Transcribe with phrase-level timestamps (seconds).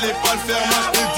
[0.00, 1.09] fallait pas le faire, moi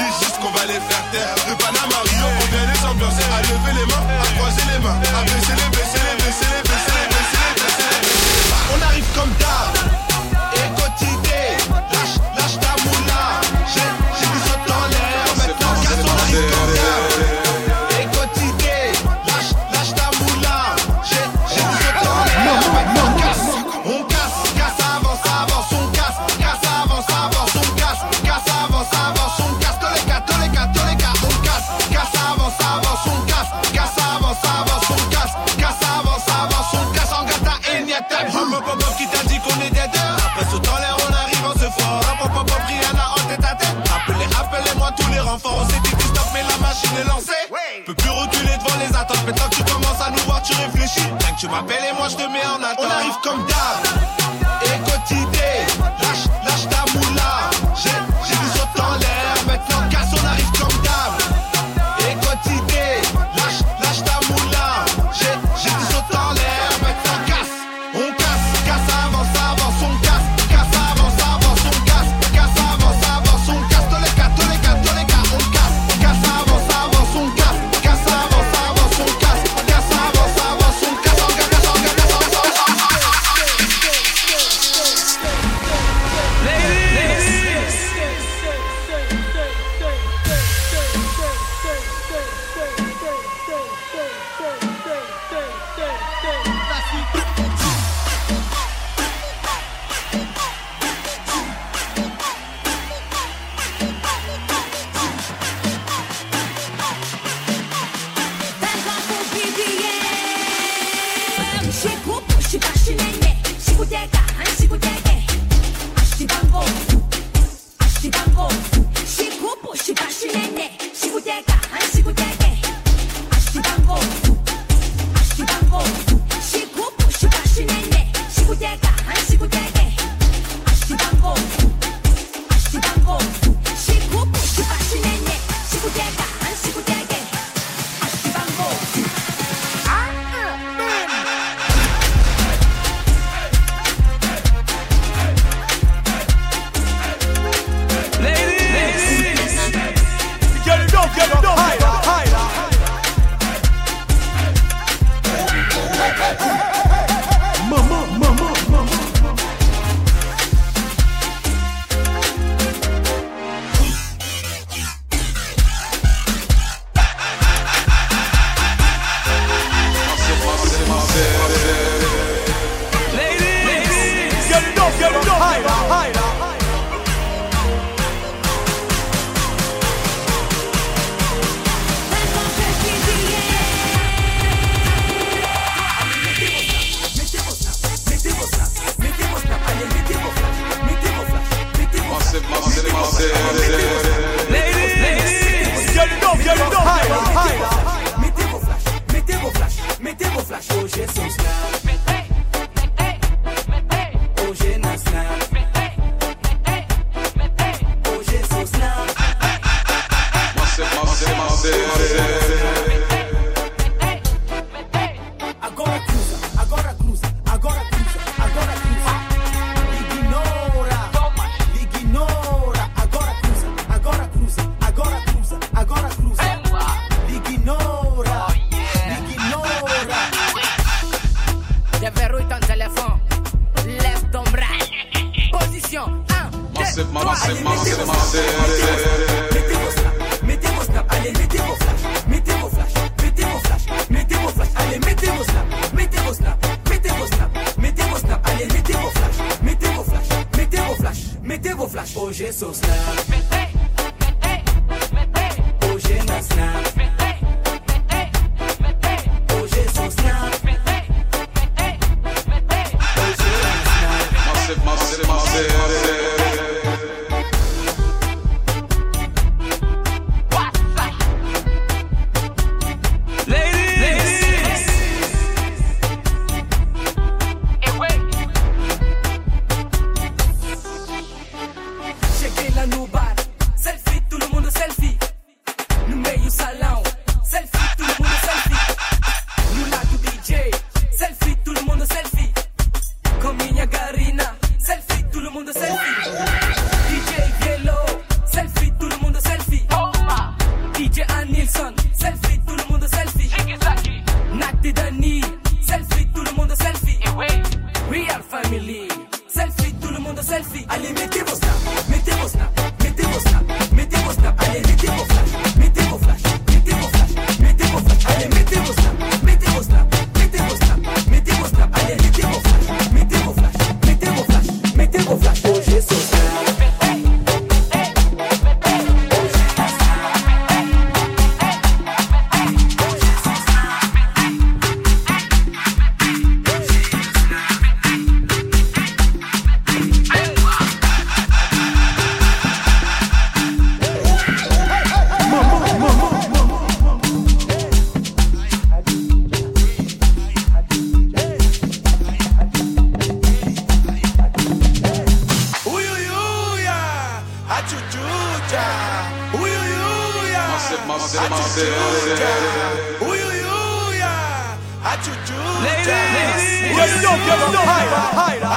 [51.42, 52.78] Tu m'appelles et moi je te mets en attente.
[52.78, 54.62] On arrive comme d'hab.
[54.62, 55.51] Et quotidien.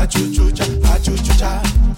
[0.00, 0.64] achuchucha,
[0.94, 1.97] achuchucha.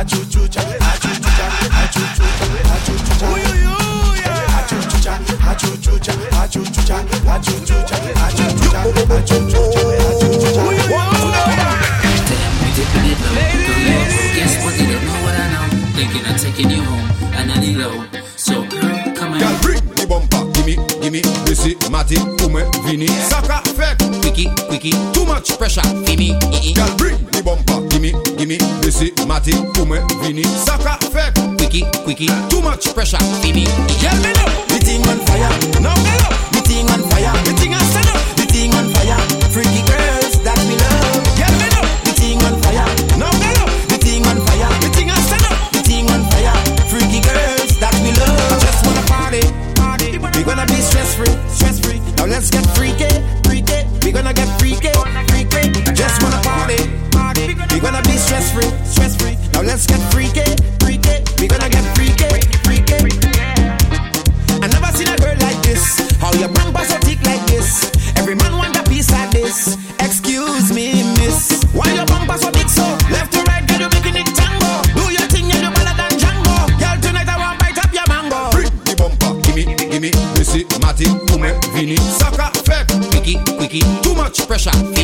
[0.00, 1.46] achuchucha, achuchucha,
[1.82, 2.46] achuchucha,
[15.32, 15.66] I know.
[15.94, 16.36] Thinking I'm
[16.70, 18.04] you home, and I need low.
[18.36, 18.64] So
[19.14, 19.40] come on.
[19.40, 21.20] Girl, bring the bumper, gimme, gimme.
[21.44, 23.06] This is Matic, Ume, Vini.
[23.06, 23.98] Saka, fake.
[25.12, 26.38] Too much pressure, gimme.
[26.74, 27.18] Girl, bring
[29.00, 31.38] Se mate pou mwen vini Sa ka fek
[32.50, 33.18] Too much pressure.
[33.40, 33.64] Fini
[34.02, 35.48] Yel me nou The thing on fire.
[35.80, 37.32] Now me nou The thing on fire.
[37.44, 37.54] The
[38.52, 39.20] thing on fire.
[39.48, 40.19] Freaky girl.
[84.50, 84.99] pressure.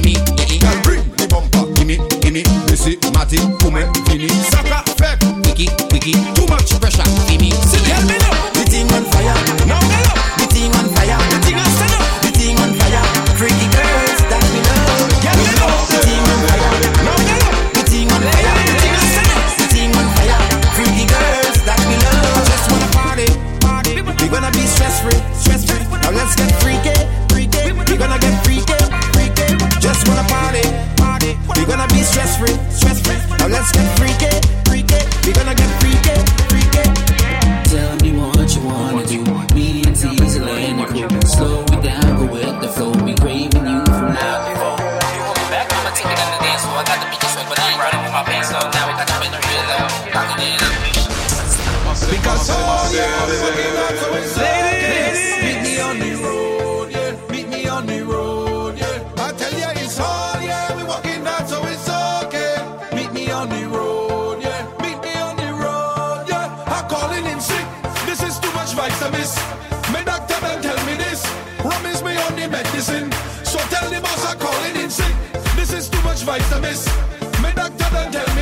[76.39, 77.41] Too much vitamins.
[77.41, 78.36] My doctor done tell